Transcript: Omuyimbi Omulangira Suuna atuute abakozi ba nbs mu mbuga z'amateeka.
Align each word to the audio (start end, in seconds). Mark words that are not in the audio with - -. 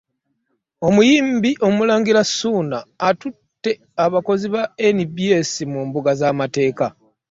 Omuyimbi 0.87 1.51
Omulangira 1.67 2.21
Suuna 2.35 2.77
atuute 3.07 3.71
abakozi 4.05 4.47
ba 4.53 4.61
nbs 4.97 5.49
mu 5.71 5.81
mbuga 5.87 6.11
z'amateeka. 6.19 6.85